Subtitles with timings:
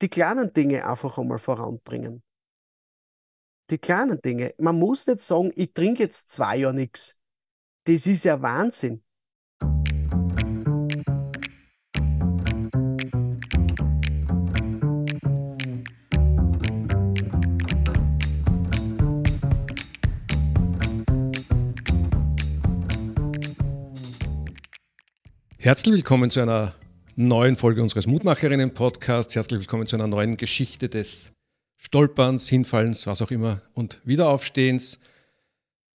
[0.00, 2.22] die kleinen Dinge einfach einmal voranbringen.
[3.70, 4.54] Die kleinen Dinge.
[4.58, 7.18] Man muss nicht sagen, ich trinke jetzt zwei Jahre nichts.
[7.84, 9.02] Das ist ja Wahnsinn.
[25.58, 26.74] Herzlich willkommen zu einer
[27.28, 29.34] neuen Folge unseres Mutmacherinnen-Podcasts.
[29.34, 31.32] Herzlich willkommen zu einer neuen Geschichte des
[31.76, 35.00] Stolperns, Hinfallens, was auch immer und Wiederaufstehens.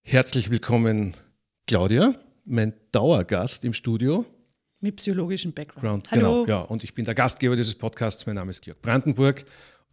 [0.04, 1.16] Herzlich willkommen,
[1.66, 2.14] Claudia,
[2.46, 4.24] mein Dauergast im Studio.
[4.82, 6.12] Mit psychologischem Background.
[6.12, 6.44] Hallo.
[6.44, 6.62] Genau, ja.
[6.62, 8.28] Und ich bin der Gastgeber dieses Podcasts.
[8.28, 9.46] Mein Name ist Georg Brandenburg.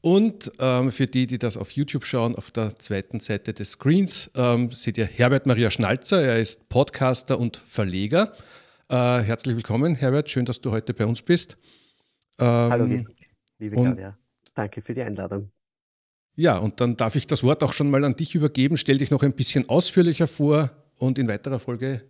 [0.03, 4.31] Und ähm, für die, die das auf YouTube schauen, auf der zweiten Seite des Screens,
[4.35, 6.23] ähm, seht ihr Herbert Maria Schnalzer.
[6.23, 8.35] Er ist Podcaster und Verleger.
[8.89, 10.29] Äh, herzlich willkommen, Herbert.
[10.29, 11.57] Schön, dass du heute bei uns bist.
[12.39, 13.11] Ähm, Hallo, liebe,
[13.59, 14.19] liebe Claudia.
[14.55, 15.51] Danke für die Einladung.
[16.35, 18.77] Ja, und dann darf ich das Wort auch schon mal an dich übergeben.
[18.77, 22.03] Stell dich noch ein bisschen ausführlicher vor und in weiterer Folge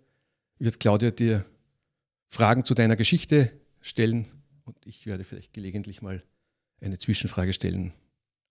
[0.59, 1.45] wird Claudia dir
[2.29, 4.29] Fragen zu deiner Geschichte stellen
[4.65, 6.23] und ich werde vielleicht gelegentlich mal
[6.81, 7.93] eine Zwischenfrage stellen.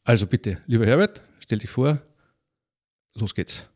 [0.03, 2.01] Also bitte, lieber Herbert, stell dich vor.
[3.13, 3.67] Los geht's.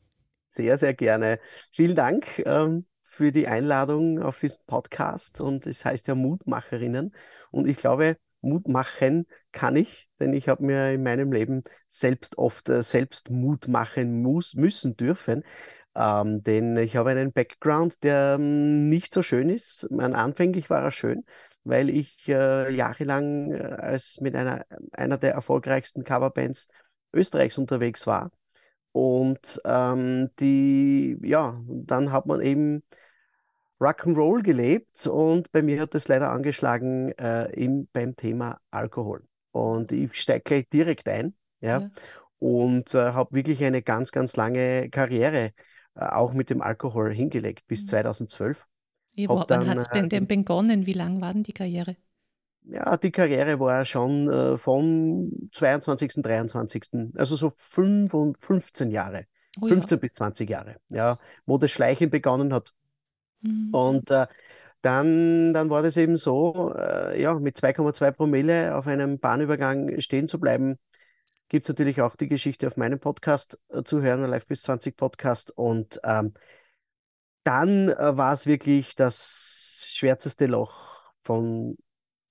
[0.48, 1.40] Sehr, sehr gerne.
[1.72, 2.42] Vielen Dank.
[2.46, 7.16] Ähm, für die Einladung auf diesen Podcast und es heißt ja Mutmacherinnen
[7.50, 12.38] und ich glaube, Mut machen kann ich, denn ich habe mir in meinem Leben selbst
[12.38, 15.44] oft äh, selbst Mut machen muss, müssen dürfen,
[15.96, 19.90] ähm, denn ich habe einen Background, der ähm, nicht so schön ist.
[19.98, 21.24] Anfänglich war er schön,
[21.64, 26.68] weil ich äh, jahrelang äh, als mit einer, einer der erfolgreichsten Coverbands
[27.14, 28.32] Österreichs unterwegs war.
[28.92, 32.84] Und ähm, die, ja, dann hat man eben
[33.80, 39.24] Rock'n'Roll gelebt und bei mir hat es leider angeschlagen äh, im, beim Thema Alkohol.
[39.52, 41.90] Und ich steige gleich direkt ein ja, ja.
[42.40, 45.52] und äh, habe wirklich eine ganz, ganz lange Karriere
[45.96, 47.88] äh, auch mit dem Alkohol hingelegt bis mhm.
[47.88, 48.66] 2012.
[49.14, 50.86] Ja, wann hat es äh, denn begonnen?
[50.86, 51.96] Wie lang war denn die Karriere?
[52.64, 56.84] Ja, die Karriere war schon vom 22., 23.,
[57.16, 59.28] also so 5 und 15 Jahre.
[59.62, 60.00] Oh, 15 ja.
[60.00, 62.74] bis 20 Jahre, ja, wo das Schleichen begonnen hat,
[63.42, 63.74] Mhm.
[63.74, 64.28] Und äh,
[64.82, 70.28] dann, dann war das eben so, äh, ja, mit 2,2 Promille auf einem Bahnübergang stehen
[70.28, 70.78] zu bleiben.
[71.50, 74.96] Gibt es natürlich auch die Geschichte auf meinem Podcast äh, zu hören, Live bis 20
[74.96, 75.52] Podcast.
[75.52, 76.34] Und ähm,
[77.44, 81.78] dann äh, war es wirklich das schwärzeste Loch von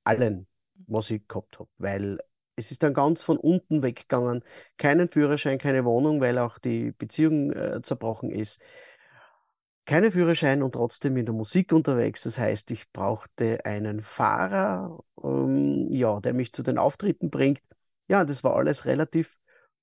[0.05, 0.47] allen,
[0.87, 2.19] was ich gehabt habe, weil
[2.57, 4.45] es ist dann ganz von unten weggegangen.
[4.79, 8.63] Keinen Führerschein, keine Wohnung, weil auch die Beziehung äh, zerbrochen ist
[9.87, 12.22] keinen Führerschein und trotzdem in der Musik unterwegs.
[12.22, 17.61] Das heißt, ich brauchte einen Fahrer, ähm, ja, der mich zu den Auftritten bringt.
[18.09, 19.39] Ja, das war alles relativ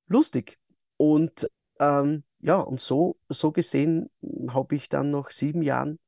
[0.07, 0.57] lustig.
[0.97, 4.09] Und ähm, ja, und so, so gesehen
[4.50, 6.00] habe ich dann nach sieben Jahren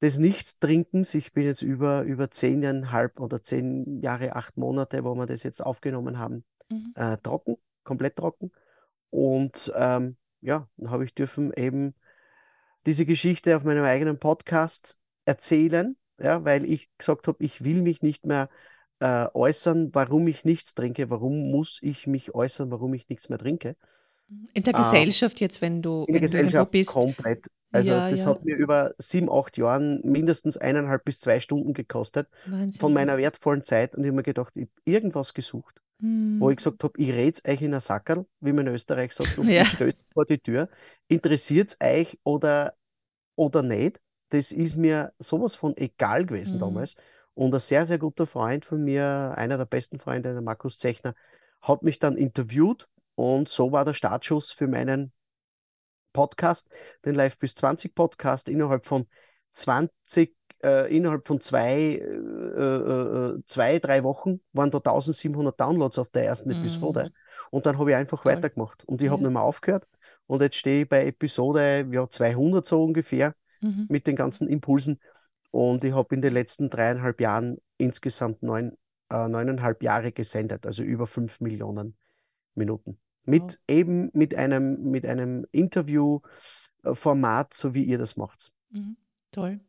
[0.00, 5.26] des Nichtstrinkens, ich bin jetzt über, über zehneinhalb oder zehn Jahre, acht Monate, wo wir
[5.26, 6.92] das jetzt aufgenommen haben, mhm.
[6.96, 8.50] äh, trocken, komplett trocken.
[9.10, 11.94] Und ähm, ja, dann habe ich dürfen eben
[12.86, 18.02] diese Geschichte auf meinem eigenen Podcast erzählen, ja, weil ich gesagt habe, ich will mich
[18.02, 18.48] nicht mehr
[19.00, 23.38] äh, äußern, warum ich nichts trinke, warum muss ich mich äußern, warum ich nichts mehr
[23.38, 23.76] trinke.
[24.54, 26.90] In der Gesellschaft ähm, jetzt, wenn du, in der Gesellschaft bist.
[26.90, 27.46] komplett.
[27.70, 28.26] Also ja, das ja.
[28.26, 32.80] hat mir über sieben, acht Jahren mindestens eineinhalb bis zwei Stunden gekostet Wahnsinn.
[32.80, 36.40] von meiner wertvollen Zeit und ich habe mir gedacht, ich habe irgendwas gesucht, hm.
[36.40, 39.38] wo ich gesagt habe, ich rede euch in ein Sackerl, wie man in Österreich sagt,
[39.38, 39.64] und ja.
[39.64, 40.68] stößt vor die Tür.
[41.08, 42.74] Interessiert es euch oder,
[43.36, 44.00] oder nicht?
[44.30, 46.60] Das ist mir sowas von egal gewesen hm.
[46.60, 46.96] damals.
[47.34, 51.14] Und ein sehr, sehr guter Freund von mir, einer der besten Freunde, der Markus Zechner,
[51.62, 55.12] hat mich dann interviewt und so war der Startschuss für meinen
[56.12, 56.70] Podcast,
[57.04, 59.06] den Live bis 20 Podcast, innerhalb von
[59.52, 66.10] 20, äh, innerhalb von zwei, äh, äh, zwei, drei Wochen waren da 1700 Downloads auf
[66.10, 66.60] der ersten mhm.
[66.60, 67.12] Episode.
[67.50, 68.32] Und dann habe ich einfach Toll.
[68.32, 69.12] weitergemacht und ich ja.
[69.12, 69.88] habe nicht mehr aufgehört.
[70.26, 73.86] Und jetzt stehe ich bei Episode ja, 200 so ungefähr mhm.
[73.88, 75.00] mit den ganzen Impulsen.
[75.50, 78.78] Und ich habe in den letzten dreieinhalb Jahren insgesamt neun,
[79.10, 81.96] äh, neuneinhalb Jahre gesendet, also über fünf Millionen
[82.54, 82.98] Minuten.
[83.24, 83.58] Mit wow.
[83.68, 88.50] eben mit einem, mit einem Interviewformat, so wie ihr das macht.
[88.70, 88.96] Mhm.
[89.30, 89.60] Toll.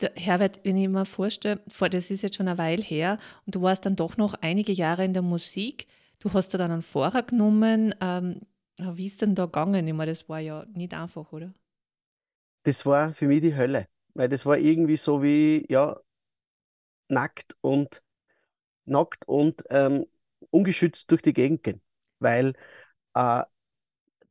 [0.00, 1.60] Der Herbert, wenn ich mir vorstelle,
[1.90, 5.04] das ist jetzt schon eine Weile her und du warst dann doch noch einige Jahre
[5.04, 5.86] in der Musik.
[6.18, 7.94] Du hast da dann einen Fahrer genommen.
[8.00, 8.40] Ähm,
[8.78, 9.86] wie ist denn da gegangen?
[9.86, 11.52] Ich meine, das war ja nicht einfach, oder?
[12.64, 15.98] Das war für mich die Hölle, weil das war irgendwie so wie, ja,
[17.08, 18.02] nackt und
[18.84, 20.06] nackt und ähm,
[20.50, 21.80] ungeschützt durch die Gegend gehen,
[22.18, 22.54] weil
[23.14, 23.42] äh,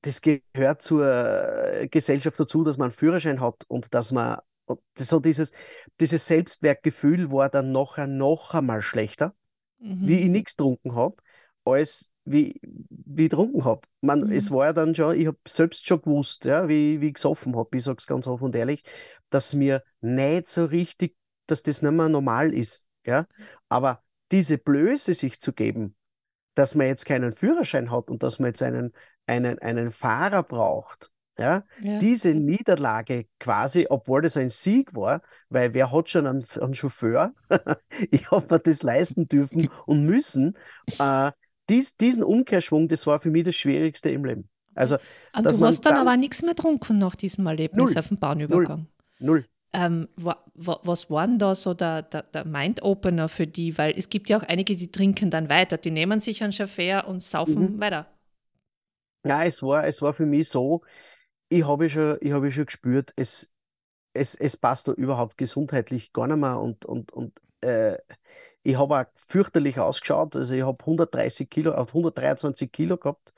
[0.01, 4.79] das gehört zur äh, Gesellschaft dazu, dass man einen Führerschein hat und dass man und
[4.97, 5.51] so dieses,
[5.99, 9.35] dieses Selbstwertgefühl war dann nachher noch einmal schlechter,
[9.79, 10.07] mhm.
[10.07, 11.15] wie ich nichts getrunken habe,
[11.63, 13.81] als wie, wie ich getrunken habe.
[14.01, 14.31] Mhm.
[14.31, 17.55] Es war ja dann schon, ich habe selbst schon gewusst, ja, wie, wie ich gesoffen
[17.55, 18.83] habe, ich sage es ganz offen und ehrlich,
[19.29, 21.15] dass mir nicht so richtig,
[21.47, 22.85] dass das nicht mehr normal ist.
[23.05, 23.27] Ja?
[23.69, 25.95] Aber diese Blöße sich zu geben,
[26.55, 28.93] dass man jetzt keinen Führerschein hat und dass man jetzt einen,
[29.27, 35.73] einen, einen Fahrer braucht, ja, ja, diese Niederlage quasi, obwohl das ein Sieg war, weil
[35.73, 37.33] wer hat schon einen, einen Chauffeur?
[38.11, 40.57] ich habe mir das leisten dürfen und müssen.
[40.97, 41.31] Äh,
[41.69, 44.49] dies, diesen Umkehrschwung, das war für mich das Schwierigste im Leben.
[44.75, 44.97] Also,
[45.35, 48.17] und du hast dann, dann aber nichts mehr getrunken nach diesem Erlebnis null, auf dem
[48.17, 48.87] Bahnübergang.
[49.19, 49.39] Null.
[49.39, 49.45] null.
[49.73, 53.77] Ähm, wa, wa, was war denn da so der, der, der Mind-Opener für die?
[53.77, 55.77] Weil es gibt ja auch einige, die trinken dann weiter.
[55.77, 57.79] Die nehmen sich einen Chauffeur und saufen mhm.
[57.81, 58.07] weiter.
[59.25, 60.81] Ja, es war, es war für mich so,
[61.49, 63.53] ich habe schon, ich habe schon gespürt, es,
[64.13, 67.97] es, es passt da überhaupt gesundheitlich gar nicht mehr und, und, und äh,
[68.63, 70.35] ich habe auch fürchterlich ausgeschaut.
[70.35, 73.33] Also ich habe 130 Kilo, auf 123 Kilo gehabt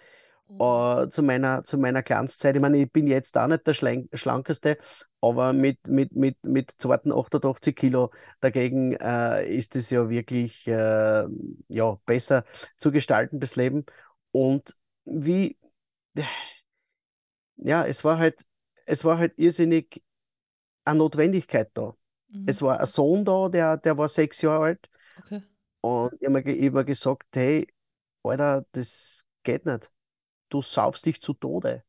[0.48, 1.04] oh.
[1.04, 2.56] äh, zu meiner, zu meiner Glanzzeit.
[2.56, 4.78] Ich meine, ich bin jetzt auch nicht der Schlankeste,
[5.22, 11.26] aber mit, mit, mit, mit zweiten 88 Kilo dagegen äh, ist es ja wirklich äh,
[11.68, 12.46] ja, besser
[12.78, 13.86] zu gestalten, das Leben.
[14.32, 14.76] Und
[15.06, 15.58] wie,
[17.58, 18.46] ja, es war halt,
[18.86, 20.04] es war halt irrsinnig
[20.86, 21.96] eine Notwendigkeit da.
[22.30, 22.46] Mhm.
[22.48, 24.90] Es war ein Sohn da, der, der war sechs Jahre alt.
[25.20, 25.42] Okay.
[25.82, 27.68] Und ich habe mir, hab gesagt, hey,
[28.24, 29.92] Alter, das geht nicht.
[30.50, 31.84] Du saufst dich zu Tode.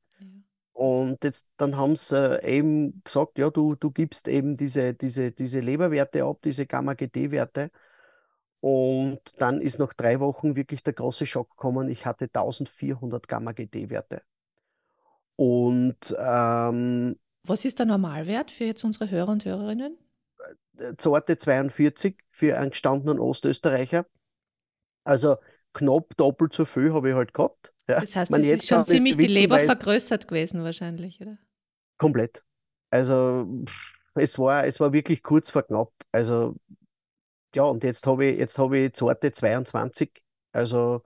[0.79, 5.33] Und jetzt, dann haben sie äh, eben gesagt, ja, du, du gibst eben diese, diese,
[5.33, 7.73] diese Leberwerte ab, diese Gamma-GT-Werte.
[8.61, 11.89] Und dann ist nach drei Wochen wirklich der große Schock gekommen.
[11.89, 14.23] Ich hatte 1400 Gamma-GT-Werte.
[15.39, 19.97] Und ähm, was ist der Normalwert für jetzt unsere Hörer und Hörerinnen?
[20.79, 24.05] Äh, Zorte 42 für einen gestandenen Ostösterreicher.
[25.05, 25.37] Also
[25.75, 27.73] knapp doppelt so viel habe ich halt gehabt.
[27.89, 28.01] Ja.
[28.01, 31.39] Das heißt, es ist schon ziemlich die Leber vergrößert gewesen wahrscheinlich, oder?
[31.99, 32.45] Komplett.
[32.91, 33.47] Also
[34.15, 35.93] es war, es war wirklich kurz vor knapp.
[36.11, 36.57] Also
[37.55, 40.21] ja, und jetzt habe ich, jetzt habe ich Zorte 22.
[40.51, 41.03] Also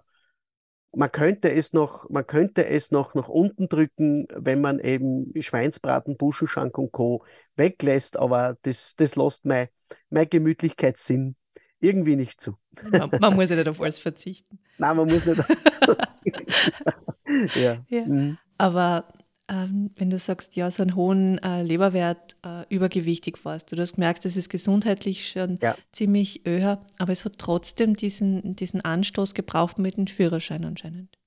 [0.95, 6.17] man könnte es noch, man könnte es noch nach unten drücken, wenn man eben Schweinsbraten,
[6.17, 7.25] Buschenschank und Co.
[7.57, 9.69] weglässt, aber das, das lässt mein,
[10.11, 11.37] mein Gemütlichkeitssinn
[11.81, 12.57] irgendwie nicht zu.
[12.91, 14.59] Man, man, muss ja nicht auf alles verzichten.
[14.79, 15.43] Nein, man muss nicht.
[17.57, 17.85] ja.
[17.89, 18.05] ja.
[18.05, 18.39] Mhm.
[18.59, 19.09] Aber
[19.55, 24.25] wenn du sagst, ja, so einen hohen äh, Leberwert äh, übergewichtig warst, du hast gemerkt,
[24.25, 25.77] das ist gesundheitlich schon ja.
[25.93, 31.19] ziemlich öher, aber es hat trotzdem diesen, diesen Anstoß gebraucht mit dem Führerschein anscheinend.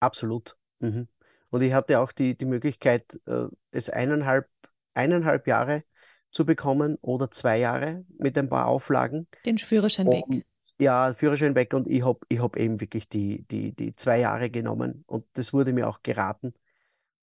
[0.00, 0.56] Absolut.
[0.80, 1.08] Mhm.
[1.50, 4.48] Und ich hatte auch die, die Möglichkeit, äh, es eineinhalb,
[4.94, 5.84] eineinhalb Jahre
[6.30, 9.28] zu bekommen oder zwei Jahre mit ein paar Auflagen.
[9.44, 10.46] Den Führerschein und, weg.
[10.78, 14.50] Ja, Führerschein weg und ich habe ich hab eben wirklich die, die, die zwei Jahre
[14.50, 16.54] genommen und das wurde mir auch geraten.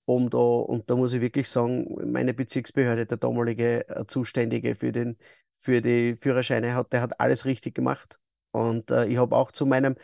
[0.05, 4.91] Um da, und da muss ich wirklich sagen, meine Bezirksbehörde, der damalige äh, Zuständige für,
[4.91, 5.17] den,
[5.59, 8.19] für die Führerscheine, hat, der hat alles richtig gemacht.
[8.51, 9.95] Und äh, ich habe auch zu meinem,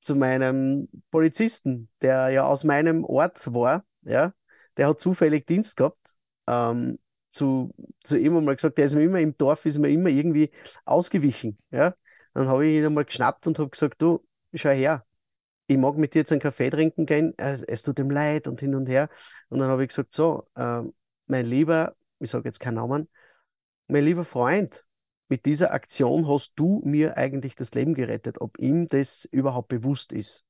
[0.00, 4.32] zu meinem Polizisten, der ja aus meinem Ort war, ja,
[4.76, 5.98] der hat zufällig Dienst gehabt,
[6.46, 10.10] ähm, zu, zu ihm einmal gesagt, der ist mir immer im Dorf, ist mir immer
[10.10, 10.50] irgendwie
[10.84, 11.58] ausgewichen.
[11.70, 11.94] Ja?
[12.34, 15.04] Dann habe ich ihn einmal geschnappt und habe gesagt, du, schau her,
[15.66, 18.74] ich mag mit dir jetzt einen Kaffee trinken gehen, es, tut ihm leid und hin
[18.74, 19.08] und her.
[19.48, 20.82] Und dann habe ich gesagt, so, äh,
[21.26, 23.08] mein lieber, ich sage jetzt keinen Namen,
[23.86, 24.84] mein lieber Freund,
[25.28, 30.12] mit dieser Aktion hast du mir eigentlich das Leben gerettet, ob ihm das überhaupt bewusst
[30.12, 30.44] ist.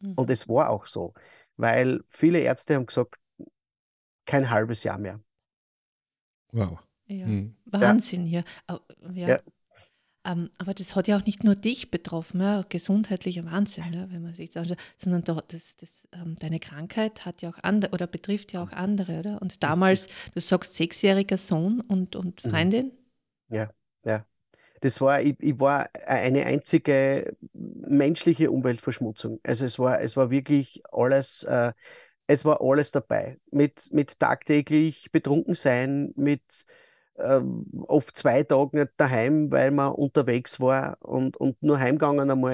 [0.00, 0.14] Mhm.
[0.14, 1.12] Und es war auch so,
[1.56, 3.16] weil viele Ärzte haben gesagt,
[4.24, 5.20] kein halbes Jahr mehr.
[6.52, 6.78] Wow.
[7.06, 7.26] Ja.
[7.26, 7.56] Mhm.
[7.66, 8.44] Wahnsinn hier.
[8.68, 9.28] Ja.
[9.28, 9.40] ja.
[10.28, 14.22] Ähm, aber das hat ja auch nicht nur dich betroffen, ja, gesundheitlicher Wahnsinn, ja, wenn
[14.22, 17.92] man sich das anschaut, sondern da, das, das, ähm, deine Krankheit hat ja auch andere
[17.92, 19.40] oder betrifft ja auch andere, oder?
[19.40, 22.50] Und damals, du sagst sechsjähriger Sohn und, und mhm.
[22.50, 22.92] Freundin?
[23.48, 23.70] Ja,
[24.04, 24.26] ja.
[24.80, 29.40] Das war, ich, ich war eine einzige menschliche Umweltverschmutzung.
[29.42, 31.72] Also es war, es war wirklich alles, äh,
[32.26, 33.38] es war alles dabei.
[33.50, 36.42] Mit, mit tagtäglich betrunken sein, mit
[37.18, 42.52] ähm, oft zwei Tage nicht daheim, weil man unterwegs war und, und nur heimgegangen einmal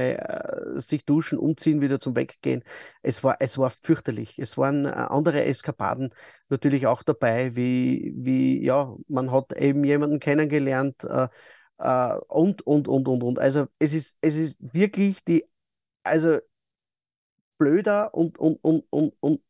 [0.77, 2.65] äh, sich duschen, umziehen, wieder zum Weggehen.
[3.03, 4.39] Es war, es war fürchterlich.
[4.39, 6.15] Es waren äh, andere Eskapaden
[6.49, 11.29] natürlich auch dabei, wie, wie ja, man hat eben jemanden kennengelernt, äh,
[11.79, 13.39] äh, und, und, und, und, und.
[13.39, 15.45] Also es ist, es ist wirklich die,
[16.05, 16.39] also
[17.59, 19.43] blöder und, und, und, und, und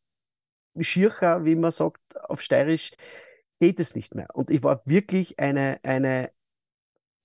[0.79, 2.91] schircher, wie man sagt auf Steirisch,
[3.59, 4.27] geht es nicht mehr.
[4.33, 6.31] Und ich war wirklich eine, eine,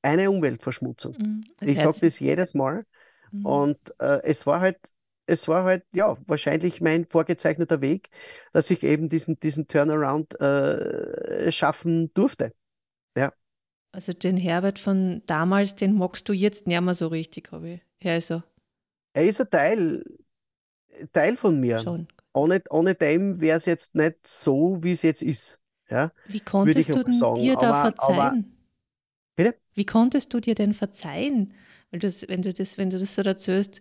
[0.02, 1.16] eine Umweltverschmutzung.
[1.18, 2.86] Mhm, ich sage das jedes Mal.
[3.32, 3.46] Mhm.
[3.46, 4.78] Und äh, es war halt,
[5.26, 8.10] es war halt, ja, wahrscheinlich mein vorgezeichneter Weg,
[8.52, 12.52] dass ich eben diesen, diesen Turnaround äh, schaffen durfte.
[13.16, 13.32] Ja.
[13.92, 17.80] Also den Herbert von damals, den magst du jetzt nicht mehr so richtig, habe ich.
[18.02, 18.42] Ja, also.
[19.12, 20.04] Er ist ein Teil,
[21.12, 21.80] Teil von mir.
[21.80, 22.08] Schon.
[22.32, 25.60] Ohne, ohne dem wäre es jetzt nicht so, wie es jetzt ist.
[25.90, 26.12] Ja?
[26.26, 27.40] Wie konntest du denn sagen.
[27.40, 28.56] dir da aber, verzeihen?
[29.36, 29.54] Aber?
[29.74, 31.54] Wie konntest du dir denn verzeihen?
[31.90, 33.80] Weil das, wenn, du das, wenn du das so erzählst,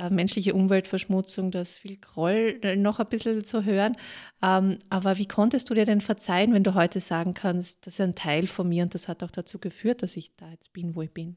[0.00, 3.96] äh, menschliche Umweltverschmutzung, das viel Groll äh, noch ein bisschen zu hören.
[4.42, 8.00] Ähm, aber wie konntest du dir denn verzeihen, wenn du heute sagen kannst, das ist
[8.00, 10.94] ein Teil von mir und das hat auch dazu geführt, dass ich da jetzt bin,
[10.94, 11.36] wo ich bin?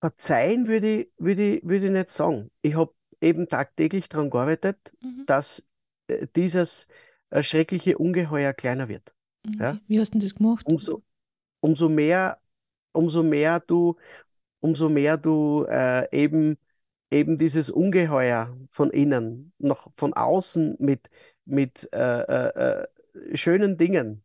[0.00, 2.50] Verzeihen würde ich, würde ich, würde ich nicht sagen.
[2.62, 5.24] Ich habe eben tagtäglich daran gearbeitet, mhm.
[5.26, 5.68] dass
[6.06, 6.88] äh, dieses
[7.30, 9.14] äh, schreckliche Ungeheuer kleiner wird.
[9.46, 9.56] Okay.
[9.58, 9.78] Ja?
[9.86, 10.66] Wie hast du das gemacht?
[10.66, 11.02] Umso,
[11.60, 12.38] umso mehr,
[12.92, 13.96] umso mehr du,
[14.60, 16.56] umso mehr du äh, eben,
[17.10, 21.08] eben dieses Ungeheuer von innen, noch von außen mit,
[21.44, 22.86] mit äh, äh, äh
[23.34, 24.22] schönen Dingen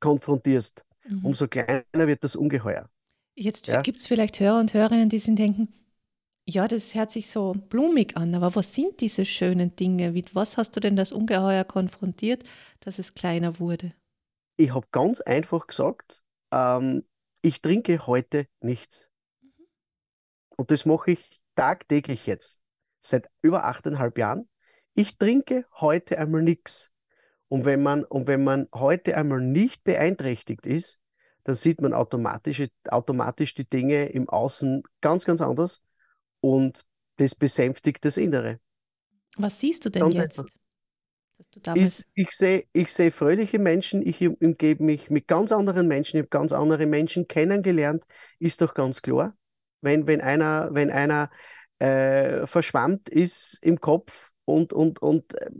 [0.00, 1.26] konfrontierst, mhm.
[1.26, 2.88] umso kleiner wird das Ungeheuer.
[3.34, 3.82] Jetzt ja?
[3.82, 5.68] gibt es vielleicht Hörer und Hörerinnen, die sich denken,
[6.46, 10.12] ja, das hört sich so blumig an, aber was sind diese schönen Dinge?
[10.12, 12.42] Mit was hast du denn das Ungeheuer konfrontiert,
[12.80, 13.92] dass es kleiner wurde?
[14.58, 17.06] Ich habe ganz einfach gesagt, ähm,
[17.42, 19.08] ich trinke heute nichts.
[19.40, 19.48] Mhm.
[20.56, 22.60] Und das mache ich tagtäglich jetzt,
[23.00, 24.48] seit über achteinhalb Jahren.
[24.94, 26.90] Ich trinke heute einmal nichts.
[27.46, 31.00] Und wenn man, und wenn man heute einmal nicht beeinträchtigt ist,
[31.44, 35.82] dann sieht man automatisch, automatisch die Dinge im Außen ganz, ganz anders
[36.40, 36.84] und
[37.16, 38.58] das besänftigt das Innere.
[39.36, 40.44] Was siehst du denn Ganz jetzt?
[42.14, 46.22] Ich, ich sehe ich seh fröhliche Menschen, ich umgebe mich mit ganz anderen Menschen, ich
[46.22, 48.04] habe ganz andere Menschen kennengelernt,
[48.38, 49.36] ist doch ganz klar.
[49.80, 51.30] Wenn, wenn einer, wenn einer
[51.78, 55.50] äh, verschwammt ist im Kopf und, und, und äh,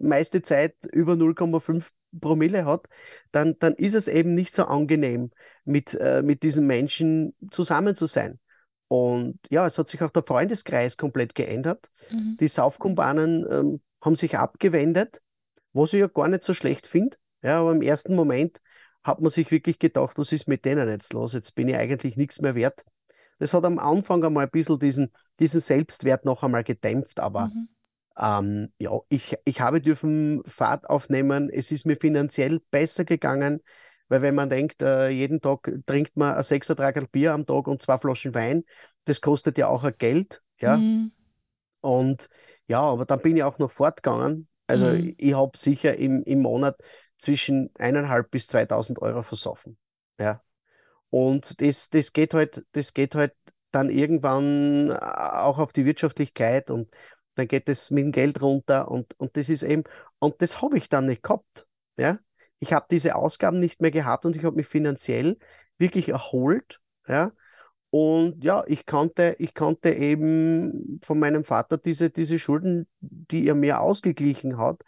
[0.00, 2.88] meiste Zeit über 0,5 Promille hat,
[3.30, 5.30] dann, dann ist es eben nicht so angenehm,
[5.64, 8.38] mit, äh, mit diesen Menschen zusammen zu sein.
[8.88, 11.90] Und ja, es hat sich auch der Freundeskreis komplett geändert.
[12.10, 12.36] Mhm.
[12.38, 15.22] Die Saufkumpanen ähm, haben sich abgewendet,
[15.72, 17.16] was ich ja gar nicht so schlecht finde.
[17.42, 18.60] Ja, aber im ersten Moment
[19.02, 21.32] hat man sich wirklich gedacht, was ist mit denen jetzt los?
[21.32, 22.84] Jetzt bin ich eigentlich nichts mehr wert.
[23.38, 27.68] Das hat am Anfang einmal ein bisschen diesen, diesen Selbstwert noch einmal gedämpft, aber mhm.
[28.16, 31.50] ähm, ja, ich, ich habe dürfen Fahrt aufnehmen.
[31.50, 33.60] Es ist mir finanziell besser gegangen.
[34.08, 37.80] Weil wenn man denkt, äh, jeden Tag trinkt man ein Sechsertragerl Bier am Tag und
[37.80, 38.64] zwei Flaschen Wein,
[39.06, 40.42] das kostet ja auch ein Geld.
[40.58, 40.76] Ja?
[40.76, 41.12] Mhm.
[41.82, 42.28] Und
[42.66, 44.48] ja, aber dann bin ich auch noch fortgegangen.
[44.66, 45.14] Also mhm.
[45.18, 46.76] ich habe sicher im, im Monat
[47.18, 49.76] zwischen eineinhalb bis 2000 Euro versoffen.
[50.18, 50.42] Ja.
[51.10, 53.34] Und das, das geht halt, das geht halt
[53.70, 56.90] dann irgendwann äh, auch auf die Wirtschaftlichkeit und
[57.34, 59.84] dann geht es mit dem Geld runter und, und das ist eben,
[60.18, 61.66] und das habe ich dann nicht gehabt.
[61.98, 62.18] Ja
[62.62, 65.36] ich habe diese Ausgaben nicht mehr gehabt und ich habe mich finanziell
[65.78, 66.78] wirklich erholt.
[67.08, 67.32] Ja?
[67.94, 73.54] Und ja, ich konnte, ich konnte eben von meinem Vater diese, diese Schulden, die er
[73.54, 74.80] mir ausgeglichen hat,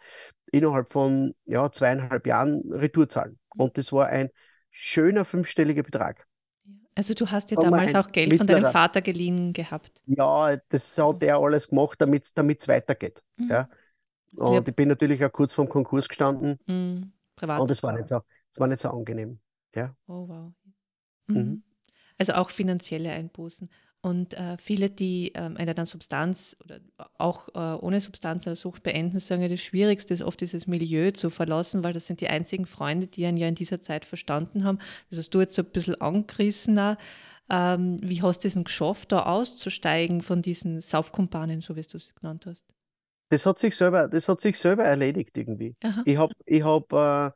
[0.51, 3.37] innerhalb von ja, zweieinhalb Jahren Retour zahlen.
[3.55, 4.31] Und das war ein
[4.71, 6.25] schöner fünfstelliger Betrag.
[6.95, 10.01] Also du hast ja damals auch Geld von deinem Vater geliehen gehabt.
[10.07, 13.21] Ja, das hat er alles gemacht, damit es weitergeht.
[13.35, 13.49] Mhm.
[13.51, 13.69] Ja.
[14.35, 16.57] Und ich bin natürlich auch kurz vorm Konkurs gestanden.
[16.65, 17.11] Mhm.
[17.35, 17.59] Privat.
[17.59, 18.21] Und es war nicht so,
[18.51, 19.39] es war nicht so angenehm.
[19.75, 19.95] Ja.
[20.07, 20.53] Oh wow.
[21.27, 21.61] Mhm.
[22.17, 23.69] Also auch finanzielle Einbußen.
[24.01, 26.79] Und äh, viele, die ähm, eine dann Substanz oder
[27.17, 31.09] auch äh, ohne Substanz eine Sucht beenden, sagen ja, das Schwierigste ist oft dieses Milieu
[31.09, 34.63] zu verlassen, weil das sind die einzigen Freunde, die einen ja in dieser Zeit verstanden
[34.63, 34.77] haben.
[35.09, 36.79] Das hast du jetzt so ein bisschen angerissen.
[37.49, 41.97] Ähm, wie hast du es denn geschafft, da auszusteigen von diesen Saufkumpanen, so wie du
[41.97, 42.75] es genannt hast?
[43.29, 45.75] das hat sich selber, das hat sich selber erledigt irgendwie.
[45.83, 46.01] Aha.
[46.05, 47.31] Ich habe ich hab, äh,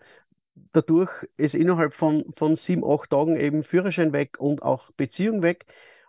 [0.71, 5.65] dadurch ist innerhalb von, von sieben, acht Tagen eben Führerschein weg und auch Beziehung weg,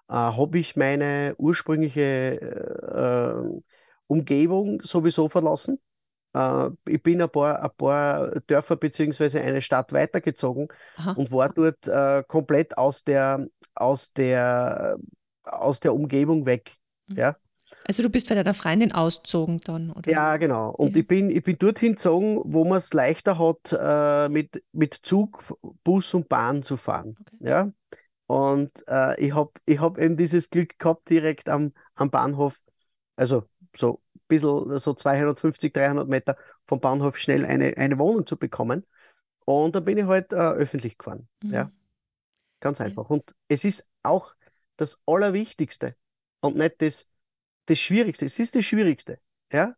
[0.09, 3.61] äh, habe ich meine ursprüngliche äh,
[4.07, 5.80] Umgebung sowieso verlassen.
[6.35, 9.40] Äh, ich bin ein paar, ein paar Dörfer bzw.
[9.40, 11.12] eine Stadt weitergezogen Aha.
[11.12, 14.99] und war dort äh, komplett aus der, aus der,
[15.42, 16.76] aus der Umgebung weg.
[17.07, 17.16] Mhm.
[17.16, 17.37] Ja?
[17.91, 20.09] Also du bist bei deiner Freundin ausgezogen dann, oder?
[20.09, 20.71] Ja, genau.
[20.71, 21.01] Und ja.
[21.01, 25.43] ich, bin, ich bin dorthin gezogen, wo man es leichter hat, äh, mit, mit Zug,
[25.83, 27.17] Bus und Bahn zu fahren.
[27.21, 27.37] Okay.
[27.41, 27.73] Ja?
[28.29, 32.61] Und äh, ich habe ich hab eben dieses Glück gehabt, direkt am, am Bahnhof,
[33.17, 33.43] also
[33.75, 38.87] so ein bisschen, so 250, 300 Meter vom Bahnhof schnell eine, eine Wohnung zu bekommen.
[39.47, 41.27] Und dann bin ich halt äh, öffentlich gefahren.
[41.43, 41.51] Mhm.
[41.51, 41.73] Ja.
[42.61, 43.11] Ganz einfach.
[43.11, 44.33] Und es ist auch
[44.77, 45.97] das Allerwichtigste
[46.39, 47.13] und nicht das,
[47.67, 48.25] das Schwierigste.
[48.25, 49.19] Es ist das Schwierigste.
[49.52, 49.75] Ja?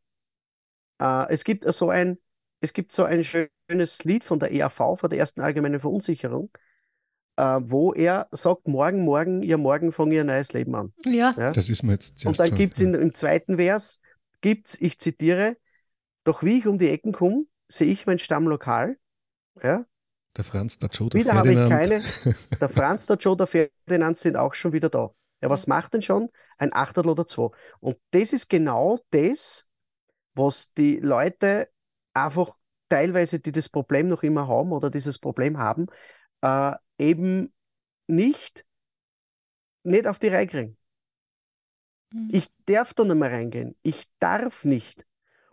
[1.01, 2.19] Äh, es gibt so ein,
[2.61, 6.51] es gibt so ein schönes Lied von der EAV, von der ersten allgemeinen Verunsicherung,
[7.37, 10.93] äh, wo er sagt, morgen, morgen, ja, morgen fange ich ein neues Leben an.
[11.05, 11.35] Ja.
[11.37, 11.51] ja?
[11.51, 14.01] Das ist mir jetzt Und dann gibt es im zweiten Vers,
[14.41, 15.57] gibt's, ich zitiere,
[16.25, 18.97] doch wie ich um die Ecken komme, sehe ich mein Stammlokal.
[19.63, 19.85] Ja?
[20.37, 21.71] Der Franz, der Joe, der wieder Ferdinand.
[21.71, 22.37] Wieder habe ich keine.
[22.61, 25.13] Der Franz, der Joe, der Ferdinand sind auch schon wieder da.
[25.43, 26.31] Ja, was macht denn schon?
[26.59, 27.51] Ein Achtel oder zwei.
[27.81, 29.69] Und das ist genau das,
[30.35, 31.69] was die Leute
[32.15, 32.57] einfach
[32.89, 35.87] teilweise, die das Problem noch immer haben oder dieses Problem haben,
[36.43, 37.53] äh, eben
[38.07, 38.65] nicht,
[39.85, 40.77] nicht auf die Reihe kriegen.
[42.13, 42.29] Mhm.
[42.33, 43.77] Ich darf da nicht mehr reingehen.
[43.83, 45.05] Ich darf nicht.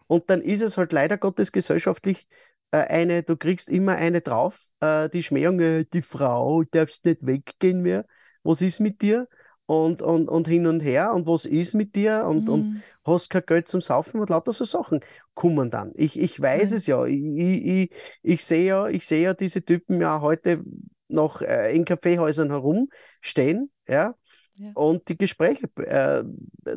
[0.07, 2.27] Und dann ist es halt leider Gottes gesellschaftlich
[2.71, 7.25] äh, eine, du kriegst immer eine drauf, äh, die Schmähung, äh, die Frau, darfst nicht
[7.25, 8.05] weggehen mehr.
[8.43, 9.27] Was ist mit dir?
[9.69, 12.49] Und, und, und hin und her und was ist mit dir und, mhm.
[12.49, 15.01] und hast kein Geld zum Saufen und lauter so Sachen
[15.35, 15.91] kommen dann.
[15.93, 16.77] Ich, ich weiß mhm.
[16.77, 17.05] es ja.
[17.05, 20.63] Ich, ich, ich sehe ja, ich sehe ja diese Typen ja heute
[21.07, 24.15] noch äh, in Kaffeehäusern herumstehen, ja,
[24.55, 24.71] ja.
[24.73, 26.23] und die Gespräche äh,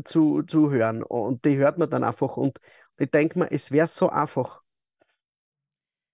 [0.04, 1.02] zu, zu hören.
[1.02, 2.37] Und die hört man dann einfach.
[2.37, 2.61] Und
[2.99, 4.61] ich denke mir, es wäre so einfach.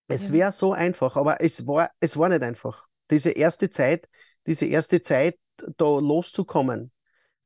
[0.06, 0.35] Es ja.
[0.35, 2.87] wäre so einfach, aber es war, es war nicht einfach.
[3.11, 4.08] Diese erste Zeit,
[4.47, 5.37] diese erste Zeit,
[5.77, 6.91] da loszukommen.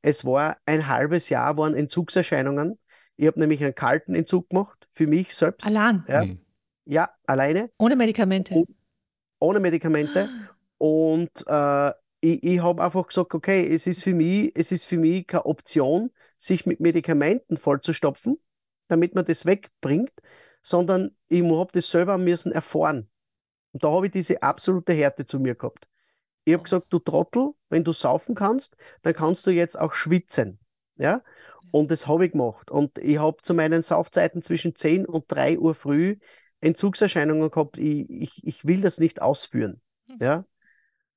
[0.01, 2.77] Es war ein halbes Jahr, waren Entzugserscheinungen.
[3.15, 5.67] Ich habe nämlich einen kalten Entzug gemacht, für mich selbst.
[5.67, 6.03] Allein?
[6.07, 6.39] Ja, mhm.
[6.85, 7.71] ja alleine.
[7.77, 8.55] Ohne Medikamente?
[8.55, 8.69] Und,
[9.39, 10.29] ohne Medikamente.
[10.77, 14.97] Und äh, ich, ich habe einfach gesagt, okay, es ist, für mich, es ist für
[14.97, 18.37] mich keine Option, sich mit Medikamenten vollzustopfen,
[18.87, 20.11] damit man das wegbringt,
[20.61, 23.09] sondern ich habe das selber müssen erfahren.
[23.71, 25.87] Und da habe ich diese absolute Härte zu mir gehabt.
[26.45, 30.59] Ich habe gesagt, du Trottel, wenn du saufen kannst, dann kannst du jetzt auch schwitzen.
[30.95, 31.23] Ja?
[31.71, 32.69] Und das habe ich gemacht.
[32.69, 36.17] Und ich habe zu meinen Saufzeiten zwischen 10 und 3 Uhr früh
[36.61, 37.77] Entzugserscheinungen gehabt.
[37.77, 39.81] Ich, ich, ich will das nicht ausführen.
[40.07, 40.17] Hm.
[40.19, 40.45] Ja?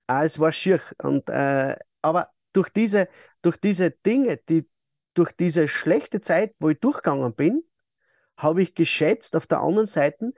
[0.07, 0.81] Ah, es war schier.
[1.03, 3.09] Und, äh, aber durch diese,
[3.43, 4.69] durch diese Dinge, die,
[5.15, 7.63] durch diese schlechte Zeit, wo ich durchgegangen bin,
[8.37, 10.33] habe ich geschätzt auf der anderen Seite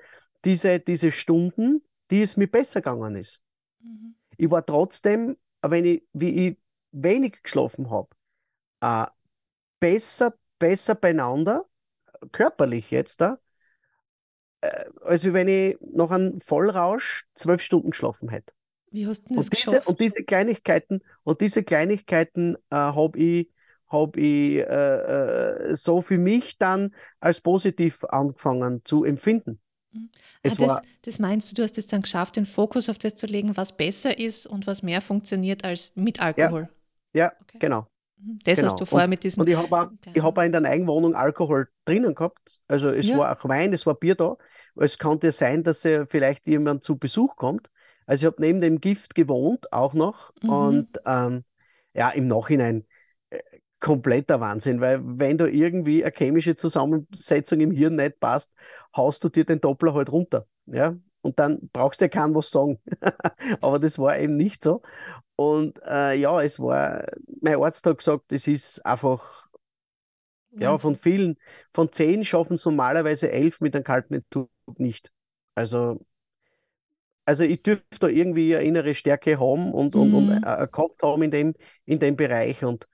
[0.44, 3.42] diese, diese Stunden, die es mir besser gegangen ist.
[3.81, 4.14] Mhm.
[4.38, 6.59] Ich war trotzdem, wenn ich, wie ich
[6.92, 8.09] wenig geschlafen habe,
[8.81, 9.07] äh,
[9.81, 11.66] besser, besser beieinander,
[12.33, 13.38] körperlich jetzt da,
[14.61, 18.53] äh, als wenn ich noch einen Vollrausch zwölf Stunden geschlafen hätte.
[18.90, 23.51] Wie hast du das und diese, und diese Kleinigkeiten, und diese Kleinigkeiten äh, habe ich,
[23.88, 29.61] hab ich äh, äh, so für mich dann als positiv angefangen zu empfinden.
[29.98, 30.11] Mhm.
[30.42, 32.98] Es ah, das, war, das meinst du, du hast es dann geschafft, den Fokus auf
[32.98, 36.68] das zu legen, was besser ist und was mehr funktioniert als mit Alkohol.
[37.12, 37.58] Ja, ja okay.
[37.58, 37.87] genau.
[38.18, 38.38] Mhm.
[38.44, 38.70] Das genau.
[38.70, 39.40] hast du vorher und, mit diesem.
[39.40, 42.61] Und ich habe auch, ich hab auch in der Eigenwohnung Alkohol drinnen gehabt.
[42.68, 43.18] Also es ja.
[43.18, 44.37] war auch Wein, es war Bier da.
[44.76, 47.68] Es konnte sein, dass äh, vielleicht jemand zu Besuch kommt.
[48.06, 50.32] Also ich habe neben dem Gift gewohnt, auch noch.
[50.42, 50.48] Mhm.
[50.48, 51.44] Und ähm,
[51.94, 52.87] ja, im Nachhinein
[53.30, 53.40] äh,
[53.80, 58.52] kompletter Wahnsinn, weil wenn du irgendwie eine chemische Zusammensetzung im Hirn nicht passt,
[58.96, 60.46] haust du dir den Doppler halt runter.
[60.66, 60.96] Ja?
[61.22, 62.80] Und dann brauchst du ja keinen was sagen.
[63.60, 64.82] Aber das war eben nicht so.
[65.36, 67.04] Und äh, ja, es war,
[67.40, 69.48] mein Arzt hat gesagt, es ist einfach,
[70.50, 71.36] ja, von vielen,
[71.72, 75.12] von zehn schaffen es normalerweise elf mit einem kalten Entzug nicht.
[75.54, 76.00] Also
[77.28, 80.42] also ich dürfte da irgendwie eine innere Stärke haben und, und, und mhm.
[80.42, 82.64] äh, gehabt haben in dem, in dem Bereich.
[82.64, 82.88] Und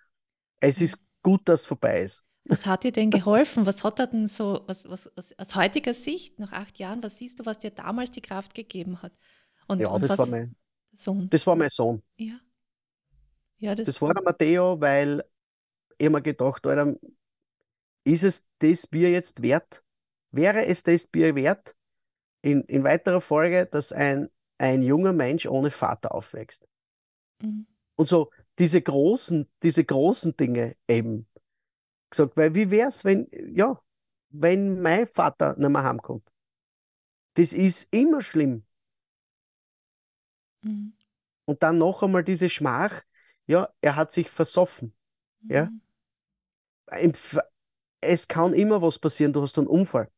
[0.60, 2.26] es ist gut, dass es vorbei ist.
[2.46, 3.64] Was hat dir denn geholfen?
[3.64, 7.16] Was hat er denn so, was, was, was, aus heutiger Sicht, nach acht Jahren, was
[7.16, 9.12] siehst du, was dir damals die Kraft gegeben hat?
[9.66, 10.54] Und, ja, und das, war mein,
[10.94, 11.28] Sohn.
[11.30, 12.02] das war mein Sohn.
[12.16, 12.38] Ja.
[13.56, 15.24] ja das, das war der Matteo, weil
[15.96, 16.94] ich mir gedacht, Alter,
[18.04, 19.82] ist es das Bier jetzt wert?
[20.30, 21.74] Wäre es das Bier wert,
[22.42, 26.68] in, in weiterer Folge, dass ein, ein junger Mensch ohne Vater aufwächst.
[27.40, 27.66] Mhm.
[27.96, 31.28] Und so diese großen, diese großen Dinge eben
[32.10, 33.80] gesagt, weil wie wäre es, wenn, ja,
[34.30, 36.30] wenn mein Vater nicht mehr heimkommt?
[37.34, 38.64] Das ist immer schlimm.
[40.62, 40.94] Mhm.
[41.46, 43.02] Und dann noch einmal diese Schmach,
[43.46, 44.94] ja, er hat sich versoffen.
[45.40, 45.50] Mhm.
[45.50, 45.70] Ja.
[48.00, 50.10] Es kann immer was passieren, du hast einen Unfall.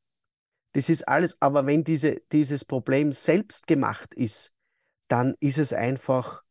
[0.73, 4.53] Das ist alles, aber wenn diese, dieses Problem selbst gemacht ist,
[5.09, 6.43] dann ist es einfach,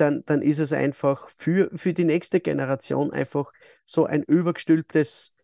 [0.00, 3.52] dann, dann ist es einfach für, für die nächste Generation einfach
[3.84, 5.34] so ein übergestülptes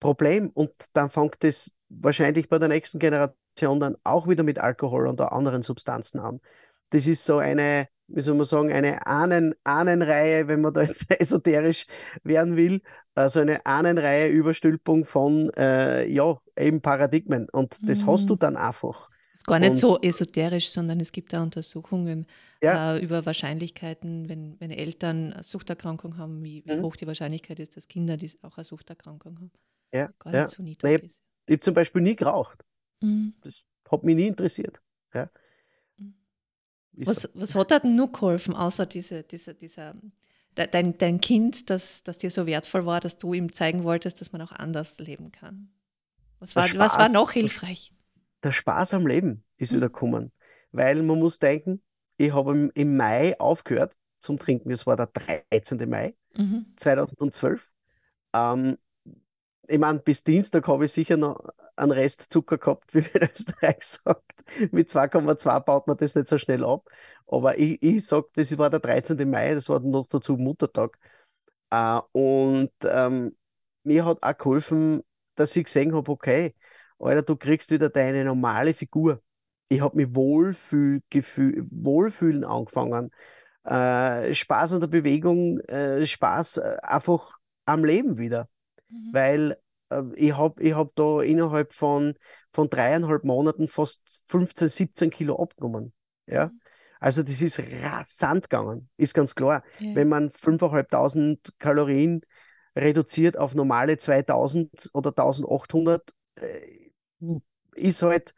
[0.00, 5.08] Problem und dann fängt es wahrscheinlich bei der nächsten Generation dann auch wieder mit Alkohol
[5.08, 6.40] oder anderen Substanzen an.
[6.90, 11.10] Das ist so eine, wie soll man sagen, eine Ahnen, Ahnenreihe, wenn man da jetzt
[11.20, 11.86] esoterisch
[12.22, 12.82] werden will,
[13.14, 17.48] also eine Ahnenreihe Überstülpung von, äh, ja, eben Paradigmen.
[17.50, 18.10] Und das mhm.
[18.10, 18.38] hast du mhm.
[18.38, 19.10] dann einfach.
[19.38, 22.26] Ist gar nicht und, so esoterisch, sondern es gibt da Untersuchungen
[22.60, 22.96] ja.
[22.96, 26.82] äh, über Wahrscheinlichkeiten, wenn, wenn Eltern eine Suchterkrankung haben, wie, wie mhm.
[26.82, 29.52] hoch die Wahrscheinlichkeit ist, dass Kinder die auch eine Suchterkrankung haben.
[29.92, 30.48] Ja, gar nicht ja.
[30.48, 31.20] so niedrig ist.
[31.46, 32.64] Ich habe zum Beispiel nie geraucht.
[33.00, 33.34] Mhm.
[33.42, 33.54] Das
[33.88, 34.80] hat mich nie interessiert.
[35.14, 35.30] Ja.
[35.98, 36.14] Mhm.
[36.94, 37.28] Was, so.
[37.34, 39.94] was hat denn nur geholfen, außer diese, diese, dieser,
[40.56, 44.32] dein, dein Kind, das, das dir so wertvoll war, dass du ihm zeigen wolltest, dass
[44.32, 45.70] man auch anders leben kann?
[46.40, 47.92] Was war, was war noch hilfreich?
[48.42, 49.76] Der Spaß am Leben ist mhm.
[49.76, 50.32] wieder gekommen.
[50.72, 51.82] Weil man muss denken,
[52.16, 54.70] ich habe im, im, Mai aufgehört zum Trinken.
[54.70, 55.88] Das war der 13.
[55.88, 56.66] Mai mhm.
[56.76, 57.66] 2012.
[58.34, 58.78] Ähm,
[59.66, 63.28] ich meine, bis Dienstag habe ich sicher noch einen Rest Zucker gehabt, wie man in
[63.32, 64.44] Österreich sagt.
[64.72, 66.88] Mit 2,2 baut man das nicht so schnell ab.
[67.26, 69.28] Aber ich, ich sage, das war der 13.
[69.28, 70.98] Mai, das war noch dazu Muttertag.
[71.70, 73.36] Äh, und ähm,
[73.84, 75.02] mir hat auch geholfen,
[75.34, 76.54] dass ich gesehen habe, okay,
[76.98, 79.22] Alter, du kriegst wieder deine normale Figur.
[79.68, 83.10] Ich habe mich wohlfühl, gefühl, wohlfühlen angefangen.
[83.64, 88.48] Äh, Spaß an der Bewegung, äh, Spaß äh, einfach am Leben wieder.
[88.88, 89.10] Mhm.
[89.12, 89.58] Weil
[89.90, 92.14] äh, ich habe ich hab da innerhalb von,
[92.52, 95.92] von dreieinhalb Monaten fast 15, 17 Kilo abgenommen.
[96.26, 96.46] Ja?
[96.46, 96.60] Mhm.
[97.00, 99.62] Also das ist rasant gegangen, ist ganz klar.
[99.78, 99.94] Ja.
[99.94, 102.22] Wenn man 5.500 Kalorien
[102.74, 106.77] reduziert auf normale 2000 oder 1800, äh,
[107.74, 108.34] ist halt,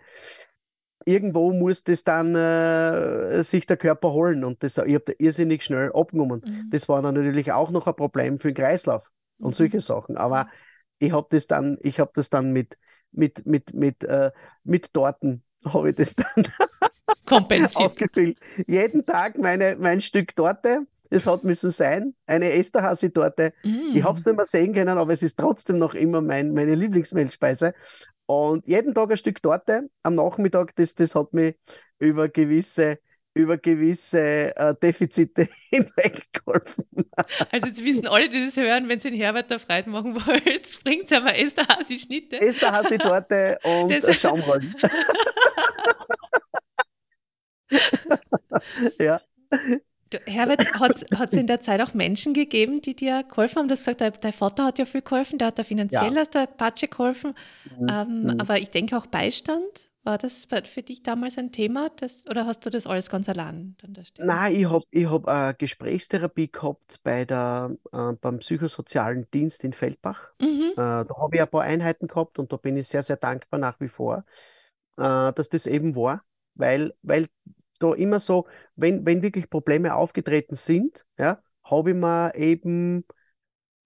[1.04, 5.64] irgendwo muss das dann äh, sich der Körper holen und das, ich habe da irrsinnig
[5.64, 6.42] schnell abgenommen.
[6.44, 6.70] Mhm.
[6.70, 9.54] Das war dann natürlich auch noch ein Problem für den Kreislauf und mhm.
[9.54, 10.16] solche Sachen.
[10.16, 10.48] Aber
[10.98, 12.76] ich habe das dann, ich habe das dann mit,
[13.12, 14.30] mit, mit, mit, äh,
[14.64, 16.46] mit Torten, habe ich das dann
[17.26, 17.90] kompensiert.
[17.90, 18.38] aufgefüllt.
[18.66, 20.86] Jeden Tag meine, mein Stück Torte.
[21.12, 23.52] Es hat müssen sein, eine Esterhazy-Torte.
[23.64, 23.96] Mm.
[23.96, 26.76] Ich habe es nicht mehr sehen können, aber es ist trotzdem noch immer mein, meine
[26.76, 27.74] Lieblingsmehlspeise.
[28.30, 31.56] Und jeden Tag ein Stück Torte am Nachmittag, das, das hat mich
[31.98, 33.00] über gewisse
[33.34, 36.84] über gewisse äh, Defizite hinweggeholfen.
[37.50, 40.78] Also jetzt wissen alle, die das hören, wenn sie den Herbert da Freude machen wollt,
[40.84, 42.40] bringt einmal Esterhasi-Schnitte.
[42.40, 44.76] Esterhasi-Torte und das Schaumrollen.
[49.00, 49.20] ja.
[50.10, 53.68] Du, Herbert, hat es in der Zeit auch Menschen gegeben, die dir geholfen haben?
[53.68, 56.22] Du hast gesagt, dein Vater hat ja viel geholfen, der hat da finanziell ja.
[56.22, 57.34] aus der Patsche geholfen.
[57.78, 57.88] Mhm.
[57.88, 58.40] Ähm, mhm.
[58.40, 59.88] Aber ich denke auch Beistand.
[60.02, 63.76] War das für dich damals ein Thema das, oder hast du das alles ganz allein
[63.82, 64.26] dann da stehen?
[64.26, 69.74] Nein, ich habe ich hab eine Gesprächstherapie gehabt bei der, äh, beim psychosozialen Dienst in
[69.74, 70.30] Feldbach.
[70.40, 70.72] Mhm.
[70.72, 73.60] Äh, da habe ich ein paar Einheiten gehabt und da bin ich sehr, sehr dankbar
[73.60, 74.24] nach wie vor,
[74.96, 77.26] äh, dass das eben war, weil, weil
[77.80, 83.04] da immer so, wenn, wenn wirklich Probleme aufgetreten sind, ja, habe ich mir eben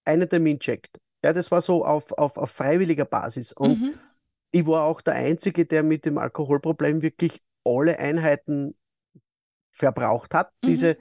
[0.04, 0.98] einen Termin checkt.
[1.24, 3.52] Ja, das war so auf, auf, auf freiwilliger Basis.
[3.52, 3.94] Und mhm
[4.54, 8.76] ich war auch der Einzige, der mit dem Alkoholproblem wirklich alle Einheiten
[9.72, 10.52] verbraucht hat.
[10.62, 10.68] Mhm.
[10.68, 10.96] Diese,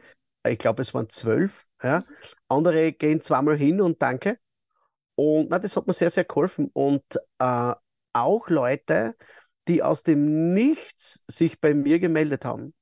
[0.47, 1.67] ich glaube, es waren zwölf.
[1.83, 2.03] Ja.
[2.47, 4.39] Andere gehen zweimal hin und danke.
[5.13, 6.71] Und na, das hat mir sehr, sehr geholfen.
[6.73, 7.03] Und
[7.37, 7.73] äh,
[8.13, 9.15] auch Leute,
[9.67, 12.73] die aus dem Nichts sich bei mir gemeldet haben.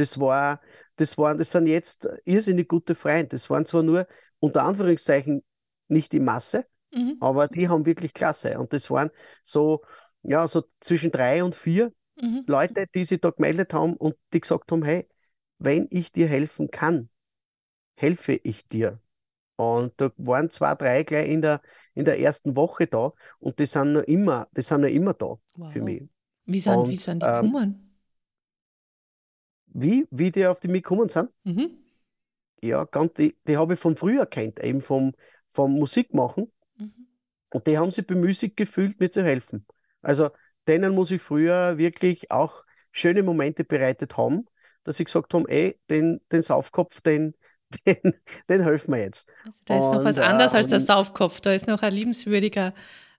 [0.00, 0.60] Das war,
[0.96, 3.28] das waren, das sind jetzt irrsinnig gute Freunde.
[3.28, 4.06] Das waren zwar nur
[4.38, 5.44] unter Anführungszeichen
[5.88, 7.16] nicht die Masse, Mhm.
[7.20, 8.58] Aber die haben wirklich klasse.
[8.58, 9.10] Und das waren
[9.42, 9.82] so,
[10.22, 12.44] ja, so zwischen drei und vier mhm.
[12.46, 15.08] Leute, die sich da gemeldet haben und die gesagt haben, hey,
[15.58, 17.08] wenn ich dir helfen kann,
[17.94, 19.00] helfe ich dir.
[19.56, 21.60] Und da waren zwei, drei gleich in der,
[21.94, 25.36] in der ersten Woche da und die sind noch immer, die sind noch immer da
[25.54, 25.72] wow.
[25.72, 26.04] für mich.
[26.46, 27.89] Wie sind, und, wie sind die ähm, gekommen?
[29.72, 31.30] Wie, wie die auf die mich gekommen sind?
[31.44, 31.70] Mhm.
[32.62, 35.12] Ja, ganz, die, die habe ich von früher kennt, eben vom,
[35.48, 36.52] vom Musikmachen.
[37.52, 39.66] Und die haben sich bemüßigt gefühlt, mir zu helfen.
[40.02, 40.30] Also
[40.68, 44.46] denen muss ich früher wirklich auch schöne Momente bereitet haben,
[44.84, 47.34] dass sie gesagt haben, ey, den, den Saufkopf, den,
[47.86, 48.14] den,
[48.48, 49.32] den helfen wir jetzt.
[49.44, 51.92] Also da ist und, noch was anderes äh, als der Saufkopf, da ist noch ein
[51.92, 52.72] liebenswürdiger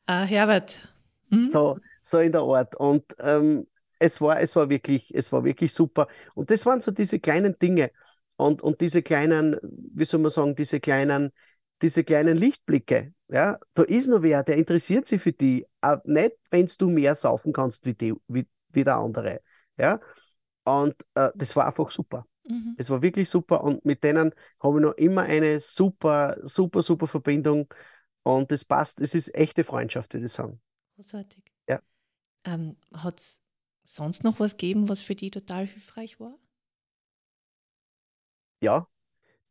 [0.07, 0.93] äh, Herbert.
[1.29, 1.49] Hm?
[1.49, 2.75] So, so in der Art.
[2.75, 3.67] Und ähm,
[4.01, 6.07] es, war, es, war wirklich, es war wirklich super.
[6.33, 7.91] Und das waren so diese kleinen Dinge
[8.35, 11.31] und, und diese kleinen, wie soll man sagen, diese kleinen,
[11.81, 15.65] diese kleinen Lichtblicke, ja, da ist noch wer, der interessiert sich für die.
[15.81, 19.41] Auch nicht, wenn du mehr saufen kannst wie, die, wie, wie der andere.
[19.77, 19.99] Ja?
[20.63, 22.25] Und äh, das war einfach super.
[22.43, 22.75] Mhm.
[22.77, 27.07] Es war wirklich super und mit denen habe ich noch immer eine super, super, super
[27.07, 27.71] Verbindung
[28.23, 28.99] und das passt.
[28.99, 30.59] Es ist echte Freundschaft, würde ich sagen.
[30.95, 31.43] Großartig.
[31.69, 31.79] Ja.
[32.45, 33.41] Ähm, Hat es
[33.91, 36.39] sonst noch was gegeben, was für die total hilfreich war?
[38.61, 38.87] Ja,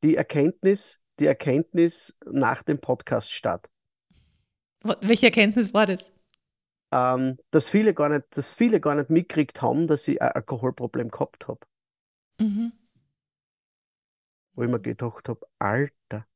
[0.02, 3.68] die Erkenntnis, die Erkenntnis nach dem Podcast statt.
[5.02, 6.10] Welche Erkenntnis war das?
[6.92, 11.10] Ähm, dass viele gar nicht, dass viele gar nicht mitgekriegt haben, dass ich ein Alkoholproblem
[11.10, 11.60] gehabt habe.
[12.40, 12.72] Mhm.
[14.54, 16.26] Wo ich mir gedacht habe, Alter.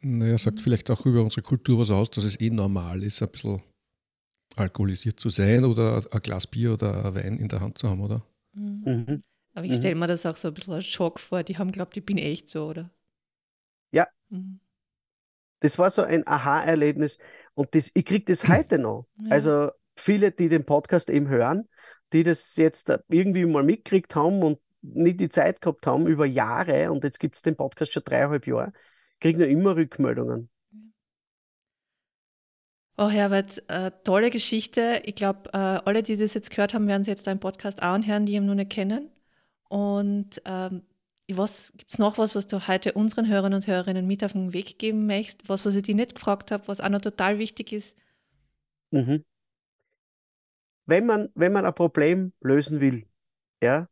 [0.00, 3.30] Naja, sagt vielleicht auch über unsere Kultur was aus, dass es eh normal ist, ein
[3.30, 3.62] bisschen
[4.56, 8.00] alkoholisiert zu sein oder ein Glas Bier oder ein Wein in der Hand zu haben,
[8.00, 8.24] oder?
[8.52, 8.82] Mhm.
[8.84, 9.22] Mhm.
[9.54, 11.42] Aber ich stelle mir das auch so ein bisschen als Schock vor.
[11.42, 12.90] Die haben glaubt, ich bin echt so, oder?
[13.90, 14.06] Ja.
[14.30, 14.60] Mhm.
[15.60, 17.18] Das war so ein Aha-Erlebnis.
[17.54, 19.06] Und das, ich kriege das heute noch.
[19.18, 19.30] Ja.
[19.30, 21.68] Also viele, die den Podcast eben hören,
[22.12, 26.90] die das jetzt irgendwie mal mitgekriegt haben und nicht die Zeit gehabt haben über Jahre
[26.90, 28.72] und jetzt gibt es den Podcast schon dreieinhalb Jahre,
[29.20, 30.48] kriegen noch immer Rückmeldungen.
[32.98, 35.00] Oh Herbert, äh, tolle Geschichte.
[35.04, 37.94] Ich glaube, äh, alle, die das jetzt gehört haben, werden es jetzt deinen Podcast auch
[37.94, 39.10] anhören, die ihn noch nicht kennen.
[39.68, 40.82] Und ähm,
[41.26, 44.78] gibt es noch was, was du heute unseren Hörern und Hörerinnen mit auf den Weg
[44.78, 45.48] geben möchtest?
[45.48, 47.96] Was, was ich dir nicht gefragt habe, was auch noch total wichtig ist?
[48.90, 49.24] Mhm.
[50.84, 53.06] Wenn, man, wenn man ein Problem lösen will,
[53.62, 53.88] ja,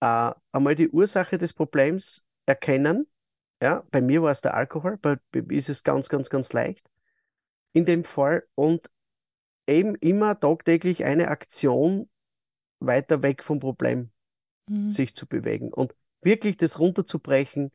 [0.00, 3.06] äh, einmal die Ursache des Problems erkennen.
[3.62, 5.18] Ja, bei mir war es der Alkohol, bei
[5.50, 6.90] ist es ganz, ganz, ganz leicht
[7.74, 8.90] in dem Fall und
[9.66, 12.08] eben immer tagtäglich eine Aktion
[12.80, 14.10] weiter weg vom Problem
[14.68, 14.90] mhm.
[14.90, 17.70] sich zu bewegen und wirklich das runterzubrechen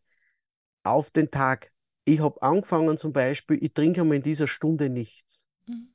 [0.83, 1.71] auf den Tag.
[2.05, 5.45] Ich habe angefangen zum Beispiel, ich trinke einmal in dieser Stunde nichts.
[5.67, 5.93] Mhm.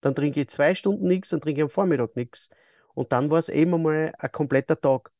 [0.00, 2.50] Dann trinke ich zwei Stunden nichts, dann trinke ich am Vormittag nichts.
[2.92, 5.12] Und dann war es eben einmal ein kompletter Tag.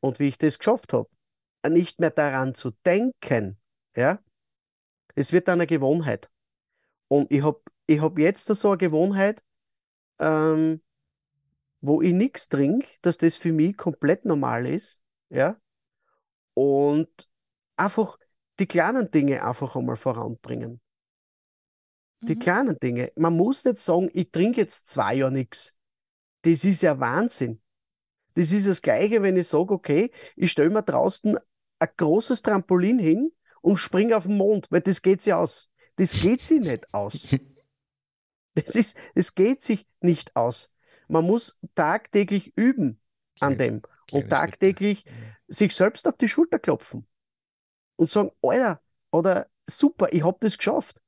[0.00, 1.08] Und wie ich das geschafft habe,
[1.68, 3.58] nicht mehr daran zu denken,
[3.96, 4.20] ja,
[5.14, 6.30] es wird dann eine Gewohnheit.
[7.08, 9.42] Und ich habe ich hab jetzt so eine Gewohnheit,
[10.18, 10.82] ähm,
[11.80, 15.56] wo ich nichts trinke, dass das für mich komplett normal ist, ja,
[16.54, 17.08] und
[17.76, 18.18] einfach
[18.58, 20.80] die kleinen Dinge einfach einmal voranbringen.
[22.22, 22.38] Die mhm.
[22.38, 23.12] kleinen Dinge.
[23.16, 25.76] Man muss nicht sagen, ich trinke jetzt zwei Jahre nichts.
[26.42, 27.60] Das ist ja Wahnsinn.
[28.34, 31.38] Das ist das Gleiche, wenn ich sage, okay, ich stelle mir draußen
[31.78, 35.70] ein großes Trampolin hin und springe auf den Mond, weil das geht sich aus.
[35.96, 37.34] Das geht sich nicht aus.
[38.54, 40.72] Das, ist, das geht sich nicht aus.
[41.08, 42.98] Man muss tagtäglich üben
[43.38, 45.04] an dem und tagtäglich
[45.46, 47.06] sich selbst auf die Schulter klopfen
[47.96, 48.80] und sagen, Alter,
[49.10, 51.00] oder super, ich habe das geschafft.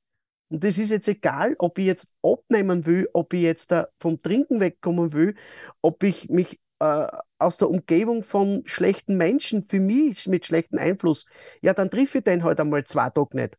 [0.49, 4.21] Und das ist jetzt egal, ob ich jetzt abnehmen will, ob ich jetzt da vom
[4.21, 5.35] Trinken wegkommen will,
[5.81, 11.25] ob ich mich äh, aus der Umgebung von schlechten Menschen für mich mit schlechtem Einfluss,
[11.61, 13.57] ja, dann triff ich den halt einmal zwei Tage nicht.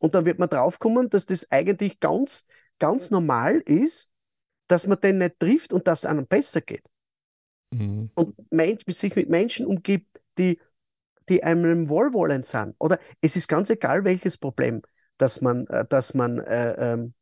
[0.00, 2.46] Und dann wird man draufkommen, dass das eigentlich ganz,
[2.78, 4.12] ganz normal ist,
[4.66, 6.84] dass man den nicht trifft und dass es einem besser geht.
[7.72, 8.10] Mhm.
[8.14, 10.60] Und Mensch, sich mit Menschen umgibt, die,
[11.28, 12.74] die einem wohlwollend sind.
[12.78, 14.82] Oder es ist ganz egal, welches Problem
[15.18, 17.14] das man, äh, das man äh, ähm,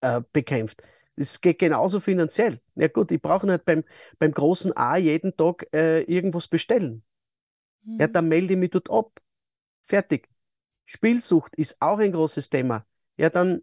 [0.00, 0.82] äh, bekämpft.
[1.16, 2.60] Es geht genauso finanziell.
[2.76, 3.82] Ja gut, ich brauche nicht beim,
[4.18, 7.02] beim großen A jeden Tag äh, irgendwas bestellen.
[7.82, 7.98] Mhm.
[7.98, 9.20] Ja, dann melde ich mich dort ab.
[9.88, 10.28] Fertig.
[10.90, 12.86] Spielsucht ist auch ein großes Thema.
[13.18, 13.60] Ja, dann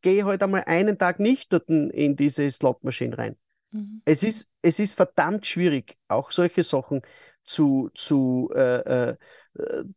[0.00, 3.36] gehe ich halt einmal einen Tag nicht dort in diese Slotmaschine rein.
[3.70, 4.02] Mhm.
[4.04, 7.02] Es, ist, es ist verdammt schwierig, auch solche Sachen
[7.44, 9.16] zu, zu, äh, äh,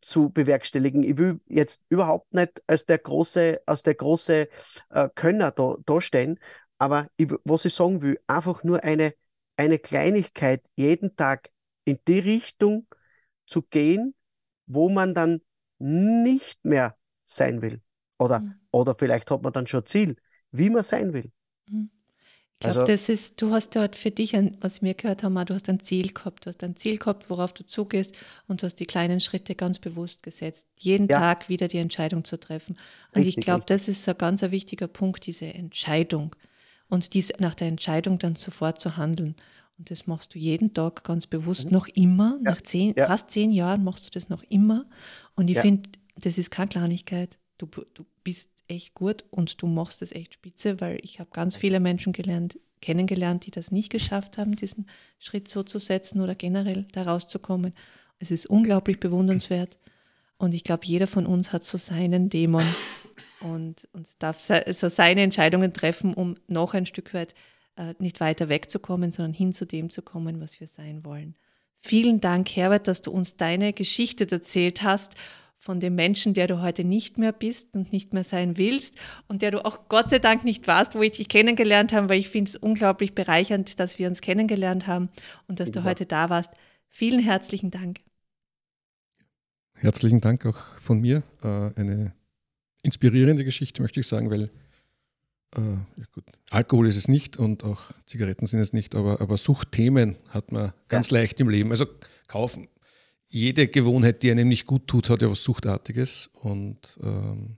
[0.02, 1.02] zu bewerkstelligen.
[1.02, 4.48] Ich will jetzt überhaupt nicht als der große, als der große
[4.92, 6.40] äh, Könner da, da stehen,
[6.78, 9.16] aber ich, was ich sagen will, einfach nur eine,
[9.56, 11.50] eine Kleinigkeit jeden Tag
[11.86, 12.86] in die Richtung
[13.48, 14.14] zu gehen,
[14.68, 15.42] wo man dann
[15.80, 17.82] nicht mehr sein will.
[18.20, 18.56] Oder, mhm.
[18.72, 20.16] oder vielleicht hat man dann schon Ziel,
[20.52, 21.32] wie man sein will.
[21.70, 21.90] Mhm.
[22.60, 25.36] Ich glaube, also, das ist, du hast dort für dich, ein, was wir gehört haben,
[25.46, 26.44] du hast ein Ziel gehabt.
[26.44, 29.78] Du hast ein Ziel gehabt, worauf du zugehst und du hast die kleinen Schritte ganz
[29.78, 30.66] bewusst gesetzt.
[30.76, 31.20] Jeden ja.
[31.20, 32.76] Tag wieder die Entscheidung zu treffen.
[33.14, 36.36] Und richtig, ich glaube, das ist ein ganz ein wichtiger Punkt, diese Entscheidung.
[36.90, 39.36] Und dies nach der Entscheidung dann sofort zu handeln.
[39.78, 41.74] Und das machst du jeden Tag ganz bewusst, mhm.
[41.74, 42.40] noch immer.
[42.44, 42.52] Ja.
[42.52, 43.06] Nach zehn, ja.
[43.08, 44.86] fast zehn Jahren machst du das noch immer.
[45.36, 47.38] Und ich finde, das ist keine Kleinigkeit.
[47.58, 51.56] Du, du bist echt gut und du machst es echt spitze, weil ich habe ganz
[51.56, 54.88] viele Menschen gelernt, kennengelernt, die das nicht geschafft haben, diesen
[55.20, 57.74] Schritt so zu setzen oder generell da rauszukommen.
[58.20, 59.78] Es ist unglaublich bewundernswert
[60.38, 62.66] und ich glaube, jeder von uns hat so seinen Dämon
[63.40, 67.34] und, und darf so seine Entscheidungen treffen, um noch ein Stück weit
[68.00, 71.36] nicht weiter wegzukommen, sondern hin zu dem zu kommen, was wir sein wollen.
[71.80, 75.14] Vielen Dank, Herbert, dass du uns deine Geschichte erzählt hast
[75.58, 78.96] von dem Menschen, der du heute nicht mehr bist und nicht mehr sein willst
[79.28, 82.20] und der du auch Gott sei Dank nicht warst, wo ich dich kennengelernt habe, weil
[82.20, 85.10] ich finde es unglaublich bereichernd, dass wir uns kennengelernt haben
[85.48, 86.52] und dass du heute da warst.
[86.90, 88.00] Vielen herzlichen Dank.
[89.74, 91.24] Herzlichen Dank auch von mir.
[91.44, 92.14] Äh, eine
[92.82, 94.50] inspirierende Geschichte, möchte ich sagen, weil
[95.56, 96.06] äh, ja
[96.50, 100.74] Alkohol ist es nicht und auch Zigaretten sind es nicht, aber, aber Suchtthemen hat man
[100.88, 101.18] ganz ja.
[101.18, 101.72] leicht im Leben.
[101.72, 101.86] Also
[102.28, 102.68] kaufen.
[103.28, 106.30] Jede Gewohnheit, die einem nicht gut tut, hat ja was Suchtartiges.
[106.34, 107.58] Und ähm,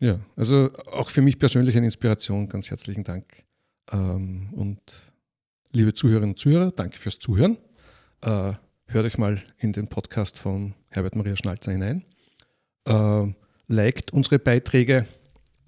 [0.00, 2.48] ja, also auch für mich persönlich eine Inspiration.
[2.48, 3.44] Ganz herzlichen Dank.
[3.92, 4.80] Ähm, und
[5.72, 7.58] liebe Zuhörerinnen und Zuhörer, danke fürs Zuhören.
[8.22, 8.54] Äh,
[8.86, 12.04] hört euch mal in den Podcast von Herbert Maria Schnalzer hinein.
[12.86, 13.26] Äh,
[13.68, 15.06] liked unsere Beiträge.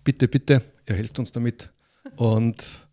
[0.09, 1.68] Bitte, bitte, ihr helft uns damit.
[2.16, 2.88] Und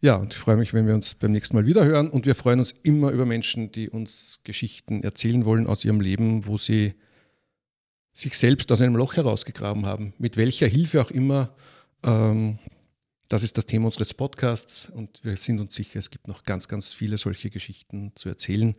[0.00, 2.08] ja, und ich freue mich, wenn wir uns beim nächsten Mal wieder hören.
[2.08, 6.46] Und wir freuen uns immer über Menschen, die uns Geschichten erzählen wollen aus ihrem Leben,
[6.46, 6.94] wo sie
[8.12, 10.14] sich selbst aus einem Loch herausgegraben haben.
[10.18, 11.56] Mit welcher Hilfe auch immer.
[12.04, 12.60] Ähm,
[13.26, 16.68] das ist das Thema unseres Podcasts und wir sind uns sicher, es gibt noch ganz,
[16.68, 18.76] ganz viele solche Geschichten zu erzählen,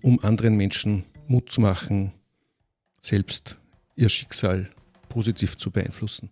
[0.00, 2.12] um anderen Menschen Mut zu machen,
[3.00, 3.58] selbst
[3.96, 4.70] ihr Schicksal
[5.08, 6.30] positiv zu beeinflussen.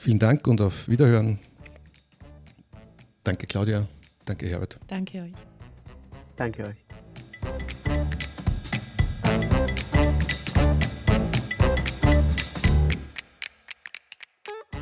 [0.00, 1.38] Vielen Dank und auf Wiederhören.
[3.22, 3.86] Danke Claudia,
[4.24, 4.78] danke Herbert.
[4.86, 5.32] Danke euch.
[6.36, 6.76] Danke euch.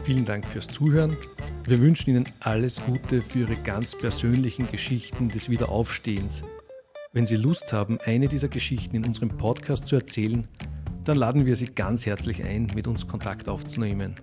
[0.04, 1.16] Vielen Dank fürs Zuhören.
[1.64, 6.44] Wir wünschen Ihnen alles Gute für Ihre ganz persönlichen Geschichten des Wiederaufstehens.
[7.12, 10.46] Wenn Sie Lust haben, eine dieser Geschichten in unserem Podcast zu erzählen,
[11.02, 14.14] dann laden wir Sie ganz herzlich ein, mit uns Kontakt aufzunehmen.